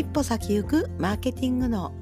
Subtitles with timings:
[0.00, 1.92] 一歩先行くマーケティングの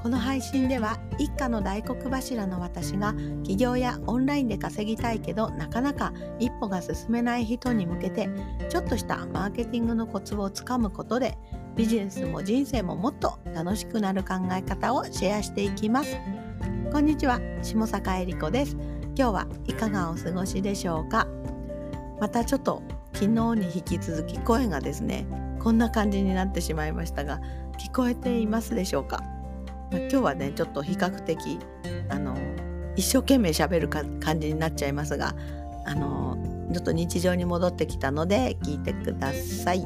[0.00, 8.28] この配信では一家の大黒柱の私が起業やオンラインで稼ぎたいけどなかなか一歩が進めない人に向けて
[8.68, 11.36] ちょっとしたマーケティングのコツをつかむことで
[11.74, 16.16] ビジネスも人生ももっと楽しくなる考え方をシェアしていきます。
[16.92, 18.76] こんにちは下坂恵理子です。
[19.16, 21.26] 今日はいかがお過ごしでしょうか？
[22.20, 22.84] またちょっと
[23.14, 25.26] 昨日に引き続き声がですね
[25.68, 27.42] こんな感じになってしまいましたが
[27.76, 29.22] 聞こえていますでしょうか、
[29.92, 31.58] ま、今日はねちょっと比較的
[32.08, 32.34] あの
[32.96, 35.34] 一生懸命喋る感じになっちゃいますが
[35.84, 36.38] あの
[36.72, 39.84] ちょっと日常に戻ってきたので聞いてください。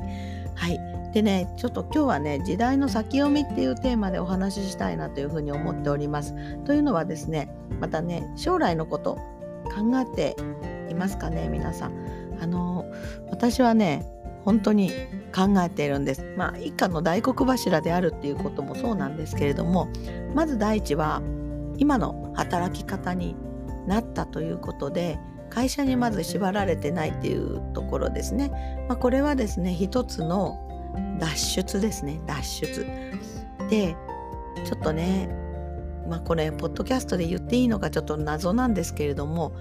[0.54, 0.78] はい
[1.12, 6.32] でねちょっと今日はね時代の先読みっていうテーマでお話ししたいなというふうに思っております。
[6.64, 9.16] というのはですねまたね将来のこと
[9.64, 10.36] 考えて
[10.88, 11.92] いますかね皆さん。
[12.40, 12.84] あの
[13.32, 14.06] 私はね
[14.44, 14.90] 本当に
[15.34, 16.24] 考えているんです。
[16.36, 19.88] まあ一家の大黒柱であるっていうこともそうなんですけれども
[20.34, 21.22] まず第一は
[21.78, 23.36] 今の働き方に
[23.86, 25.18] なったということで
[25.50, 28.50] 会社にまず縛られてないっていうところですね。
[28.88, 30.58] まあ、これはですね一つの
[31.18, 32.86] 脱出ですね脱出。
[33.68, 33.96] で
[34.64, 35.28] ちょっとね
[36.08, 39.52] まあこれポッドキャストで言っていいのかちょっと謎なんですけれども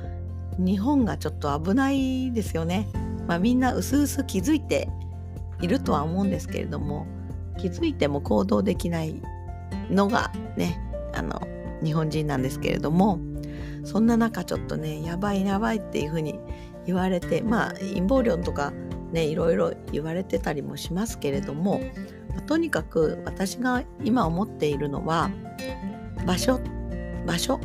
[0.58, 2.88] 日本がちょっと危ないですよね。
[3.27, 4.89] まあ、みんなうすうす気づいて
[5.61, 7.05] いるとは思うんですけれども
[7.58, 9.22] 気づいても行動できない
[9.89, 10.80] のがね
[11.13, 11.41] あの
[11.83, 13.19] 日本人なんですけれども
[13.83, 16.39] そんな中ちょっとねやばいやばいっていうふうに
[16.86, 18.72] 言われてまあ陰謀論とか
[19.11, 21.81] ねいろいろ言われてたりもしますけれども、
[22.30, 25.30] まあ、とにかく私が今思っているのは
[26.25, 26.59] 場所
[27.25, 27.59] 場所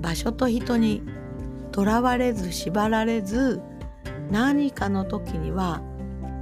[0.00, 1.02] 場所と人に
[1.72, 3.60] とらわれず縛られず
[4.30, 5.82] 何かの時には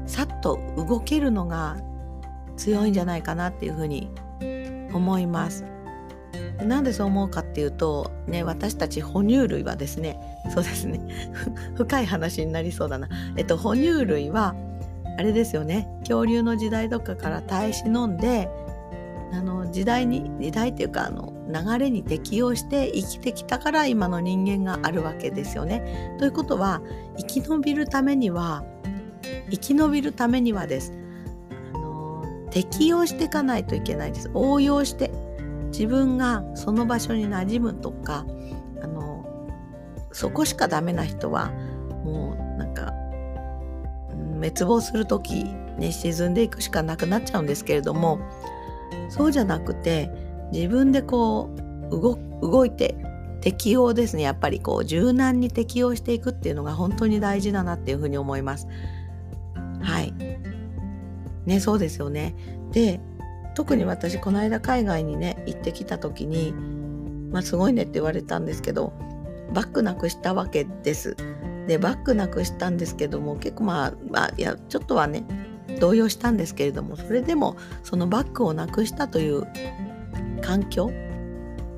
[0.06, 1.76] さっと動けるのが
[2.56, 4.10] 強いんじゃないかなっていうふうに
[4.92, 5.64] 思います。
[6.64, 10.18] なんでそう思うかっていうとね私たち哺乳類はですね
[10.52, 11.00] そうですね
[11.74, 14.54] 深い話になりそうだなえっと哺乳類は
[15.18, 18.48] あれですよね恐竜の時代とかから耐え忍んで
[19.32, 26.16] あの時代に時代っていうかあの流れに適応して生きてきたから今の人間があるわけですよね。
[26.18, 26.82] ということは
[27.16, 28.64] 生き延びるためには
[29.50, 30.92] 生き延びるためにはです
[31.72, 34.30] あの適応していかないといけないです。
[34.34, 35.10] 応用して
[35.68, 38.26] 自分がその場所に馴染むとか
[38.82, 39.26] あの
[40.12, 41.50] そこしかダメな人は
[42.04, 42.92] もうなんか
[44.34, 45.44] 滅亡する時
[45.78, 48.20] ね沈んでいくしかなくなっちゃうんですけれども
[49.08, 50.10] そうじゃなくて
[50.54, 51.50] 自分でこ
[51.90, 52.96] う動いて
[53.40, 58.68] 適応ですねやっぱりこう柔軟に適応していくっていうのが本当に大事だなっていうふうに思います。
[59.82, 60.14] はい
[61.44, 62.34] ねそうですよね。
[62.70, 63.00] で
[63.54, 66.52] 特に私この間海外にね行ってきた時に
[67.32, 68.92] まあすごいねって言われたんですけど
[69.52, 71.16] バッグなくしたわけです。
[71.66, 75.24] でバッグなくしたんですけども結構まあ、まあ、いやちょっとはね
[75.80, 79.46] 動揺したんですけれどもそれでもそのバッグをなくしたという
[80.44, 80.92] 環境、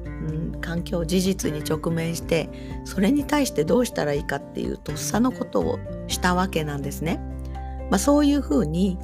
[0.05, 2.51] うん、環境事実に直面して
[2.85, 5.79] それに対してどうしたらいいかっていうとっさのことを
[6.09, 7.21] したわけなんですね。
[7.91, 8.99] まあ、そういうふうに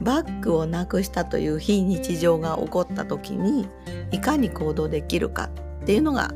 [0.00, 3.66] バッグをなくしたという非日常が起こった時に
[4.12, 5.50] いかに行動できるか
[5.82, 6.30] っていうのが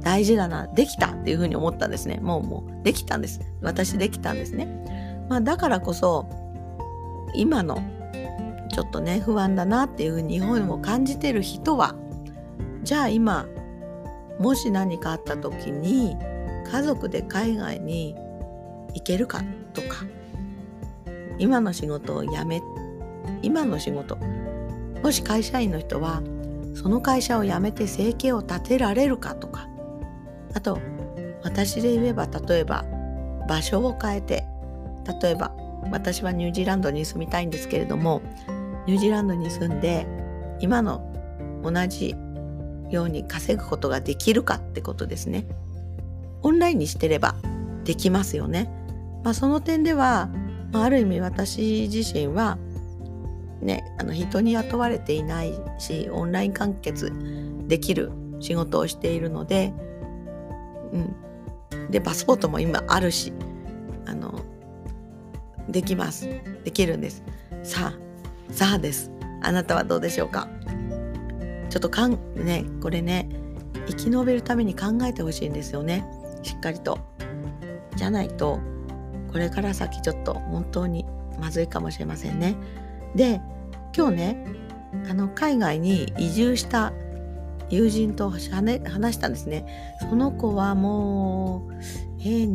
[0.00, 2.18] 大事だなできたっていうふうに思ったんですね。
[2.20, 3.40] もうもうできたんです。
[3.62, 6.28] 私できたんですね、まあ、だからこそ
[7.36, 7.82] 今の
[8.74, 11.94] ちょっとね不安だなっていう日本を感じてる人は
[12.82, 13.46] じゃあ今
[14.40, 16.16] もし何かあった時に
[16.68, 18.16] 家族で海外に
[18.94, 19.42] 行けるか
[19.74, 20.04] とか
[21.38, 22.60] 今の仕事を辞め
[23.42, 24.16] 今の仕事
[25.04, 26.20] もし会社員の人は
[26.74, 29.68] その会社を辞めて生計を立てられるかとか
[30.52, 30.80] あと
[31.44, 32.84] 私で言えば例えば
[33.48, 34.44] 場所を変えて
[35.22, 35.54] 例えば
[35.92, 38.20] 私はニュージーランドに住みたいんですけれども
[38.86, 40.06] ニュージーランドに住んで
[40.60, 41.10] 今の
[41.62, 42.14] 同じ
[42.90, 45.46] ように稼ぐことができるかってことですね。
[46.42, 47.34] オンラインにしてれば
[47.84, 48.70] できますよね。
[49.24, 50.28] まあ、その点では
[50.74, 52.58] まあ、ある意味私自身は
[53.62, 57.12] ねあの人に雇われていないしオンライン完結
[57.68, 58.10] できる
[58.40, 59.72] 仕事をしているので、
[60.92, 60.98] う
[61.76, 63.32] ん、でパスポートも今あるし
[64.04, 64.40] あの
[65.68, 66.28] できます
[66.64, 67.22] できるんです
[67.62, 68.03] さあ
[68.50, 69.10] さあです。
[69.42, 70.48] あなたはどうでしょうか？
[71.70, 73.28] ちょっとかんねこれね
[73.88, 76.04] 生き延びるために考えてほしいんですよね。
[76.42, 76.98] しっかりと。
[77.96, 78.60] じゃないと
[79.32, 81.04] これから先ちょっと本当に
[81.40, 82.56] まずいかもしれませんね。
[83.14, 83.40] で
[83.96, 84.46] 今日ね
[85.10, 86.92] あの海外に移住した
[87.70, 89.66] 友人と話したんですね。
[90.08, 91.74] その子はもう
[92.20, 92.46] えー、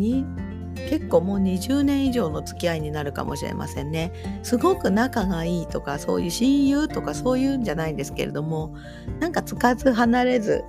[0.89, 4.11] 結構もう20年以上の付き合いになるかもしれませんね。
[4.43, 8.75] すごく仲がいいとかそういう親友とかそういうんじゃないんですけれども
[9.19, 10.63] なんかつかず離れず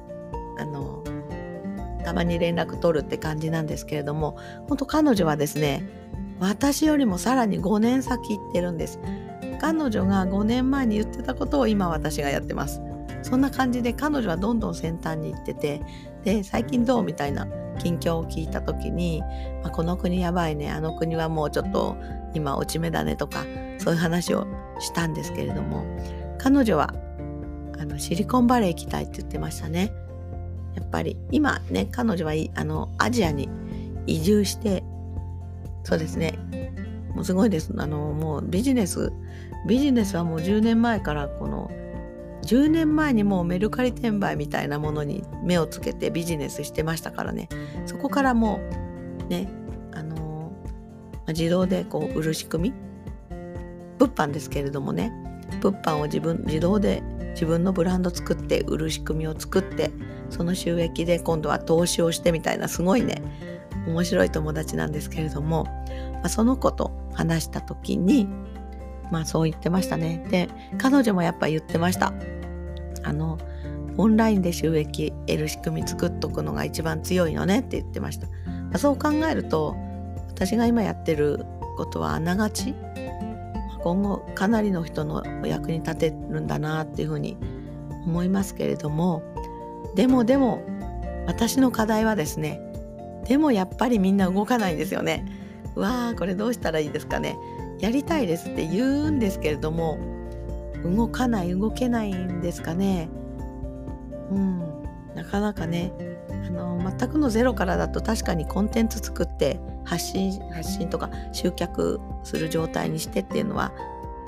[0.59, 1.05] あの
[2.05, 4.37] たまに連絡取るって感じなんですけれども
[4.69, 5.83] 本当彼女はですね
[6.39, 8.99] 私よりもさらに5年先行ってるんです。
[9.61, 12.81] 彼女が5年前に言ってたことを今私がやってます。
[13.23, 15.83] そんな感じで彼女はどんどん先端に行ってて
[16.25, 17.47] で最近どうみたいな
[17.81, 19.23] 近況を聞いた時に、
[19.63, 21.97] まあ、この国やばいねあの国はもうちょっと
[22.35, 23.45] 今落ち目だねとか
[23.79, 24.47] そういう話を
[24.79, 25.85] したんですけれども
[26.39, 26.95] 彼女は
[27.79, 29.93] あのシリコンバレー行きたいって言ってましたね。
[30.77, 33.49] やっぱり今ね彼女はあのアジアに
[34.07, 34.85] 移住して
[35.83, 36.39] そうですね。
[37.15, 37.73] もうすごいです。
[37.77, 39.13] あのもうビジネス
[39.67, 41.71] ビジネスはもう10年前からこの
[42.43, 47.49] 10年前にもうメルカリ転売みたいなものに目をつけてビジネスしてましたからね。
[47.87, 48.61] そこからも
[49.25, 49.49] うね
[49.93, 50.53] あの
[51.29, 52.75] 自動でこう売る仕組み？
[53.99, 55.13] 物販ですけれどもね。
[55.61, 57.03] 物販を自分自動で
[57.35, 59.91] 自分のブランド作って売る仕組みを作って
[60.31, 63.23] その収益で今度は投資をしてみたいなすごいね
[63.87, 65.65] 面白い友達なんですけれども、
[66.15, 68.29] まあ、その子と話した時に
[69.11, 70.25] まあそう言ってましたね。
[70.31, 70.49] で、
[70.79, 72.13] 彼女もやっぱ言ってました。
[73.03, 73.39] あの、
[73.97, 78.27] オンラインで収益得る仕組み作っとくのが一番強いのねって言ってました。
[78.27, 78.33] ま
[78.75, 79.77] あ、そう考えると、
[80.29, 81.45] 私が今やってる
[81.77, 82.75] ことはあながち、
[83.83, 87.37] 今後かなりの人のお役に立てるんだなっていうふうに
[88.07, 89.23] 思いますけれども、
[89.97, 90.63] でもでも、
[91.27, 92.61] 私の課題はですね、
[93.27, 95.25] でもやっぱりみんな動かないんですよね。
[95.75, 97.37] わあこれどうしたらいいですかね。
[97.81, 99.99] やりたいですって言うんですけれども
[100.85, 103.09] 動かない動けないんですかね。
[104.31, 104.61] うん。
[105.15, 105.93] なかなかね
[106.47, 113.73] あの全くのゼロからだと確かにコンテンツ作って発信発信とか集客する状態にしてっていうのは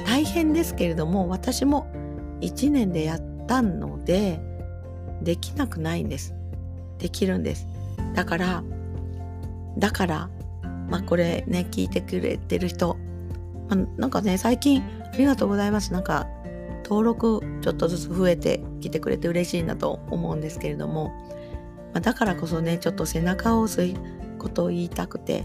[0.05, 1.87] 大変ですけれども私も
[2.41, 4.41] 1年でやったので
[5.23, 6.35] できなくないんです。
[6.99, 7.67] できるんです。
[8.15, 8.63] だから
[9.79, 10.31] だから
[10.89, 12.97] まあこれね聞いてくれてる人
[13.73, 14.83] あ、なんかね最近
[15.13, 15.93] ありがとうございます。
[15.93, 16.27] なんか
[16.85, 21.13] 登録ちょっとずつ増えてきてくれて嬉しいなと思うんですけれども、
[21.93, 23.95] まあ、だからこそねちょっと背中を押す
[24.39, 25.45] ことを言いたくて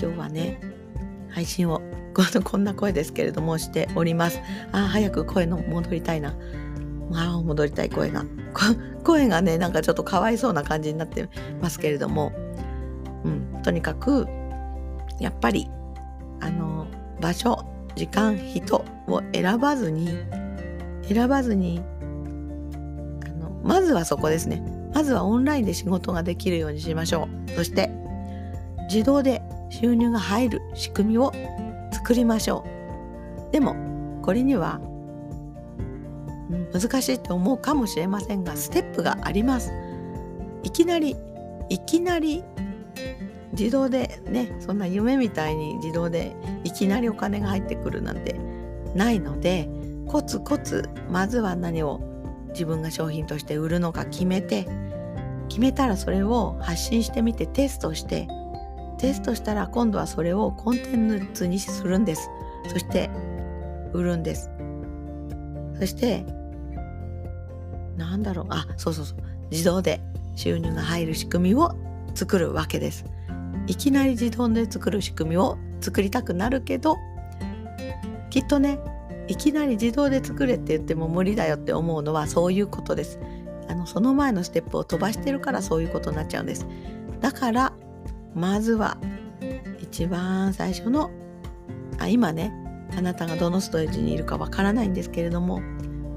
[0.00, 0.60] 今日はね
[1.30, 1.80] 配信を
[2.44, 4.40] こんな声ですけれどもしております。
[4.70, 6.36] あ早く声の戻りたいな。
[7.12, 8.24] あ戻りたい声が。
[9.02, 11.28] 声がねなんかちょっとかわいそうな感じになって
[11.60, 12.32] ますけれども、
[13.24, 14.28] うん、とにかく
[15.18, 15.68] やっぱり
[16.40, 16.86] あの
[17.20, 17.64] 場所
[17.96, 20.08] 時間人を選ばずに
[21.02, 21.82] 選ばずに
[23.26, 24.62] あのまずはそこですね。
[24.94, 27.50] まずはオンラインで仕事ができるようにしましょう。
[27.52, 27.90] そして
[28.88, 31.32] 自動で収入が入る仕組みを
[31.92, 32.64] 作りましょ
[33.48, 33.52] う。
[33.52, 33.76] でも
[34.22, 34.80] これには、
[36.72, 39.72] 難しいと思うかもしれませんがステップがあります。
[40.62, 41.16] いきなり
[41.68, 42.42] いきなり
[43.58, 48.36] 自動でねそんな夢みたいに自動でいきなりお金が入ってくるなんて
[48.94, 49.68] ないので
[50.06, 52.00] コツコツまずは何を
[52.50, 54.68] 自分が商品として売るのか決めて
[55.48, 58.28] 決めたらそれを発信してみてテストして
[58.98, 62.30] テストしたら今度はそれをコンテンツにするんです。
[62.68, 63.10] そして
[63.92, 64.50] 売るんです。
[65.78, 66.24] そして
[67.96, 68.46] なんだろう。
[68.50, 69.18] あそうそうそう。
[69.50, 70.00] 自動で
[70.36, 71.72] 収入が入る仕組みを
[72.14, 73.04] 作るわけです。
[73.66, 76.96] いきなり自動で作る仕組みを作りたくなるけど
[78.30, 78.78] きっとね
[79.28, 83.18] いきなり自動で作れって言っても無理だよって思うのはそういうことです。
[83.68, 86.66] あのその前のステップを飛ばしてるからそういうことになっちゃうんです。
[87.20, 87.72] だから
[88.34, 88.98] まずは
[89.80, 91.10] 一番最初の
[91.98, 92.52] あ今ね
[92.96, 95.62] あなたがどのストレージにいるかわからないんですけれども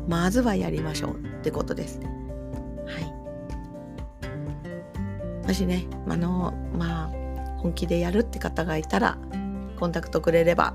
[0.08, 2.00] まずはやりましょうってことです。
[2.00, 2.08] は
[5.44, 5.48] い。
[5.48, 7.17] もしねあのまあ
[7.58, 9.18] 本気でやるって方がいたら
[9.80, 10.74] コンタクトくれれば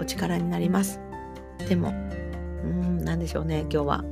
[0.00, 1.00] お力になります。
[1.68, 1.92] でもう
[2.66, 4.04] ん何でしょうね今日は。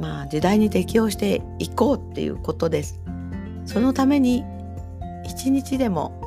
[0.00, 3.00] まあ時代に適応していこうっていうことです。
[3.66, 4.44] そのために
[5.24, 6.20] 一日でも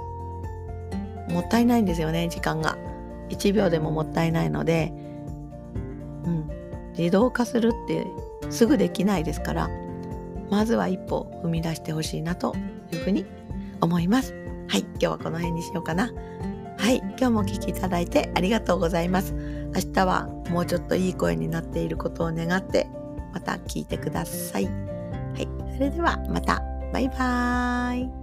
[1.29, 2.77] もったいないんですよね時間が。
[3.29, 4.93] 1秒でももったいないので、
[6.23, 6.49] うん、
[6.97, 8.07] 自動化するって
[8.49, 9.69] すぐできないですから
[10.49, 12.55] まずは一歩踏み出してほしいなと
[12.93, 13.25] いうふうに
[13.81, 14.46] 思います。
[14.67, 16.11] はい、今日はこの辺にしようかな。
[16.77, 17.07] はい。
[17.19, 22.87] 今日もお聴きいただいてありがとうございます明日はもうちょっといい声になっていることを願って
[23.33, 24.71] また聞いてくださいは
[25.39, 26.61] いそれではまた
[26.93, 28.16] バイバーイ